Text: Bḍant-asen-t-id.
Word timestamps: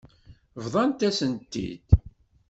Bḍant-asen-t-id. 0.63 1.87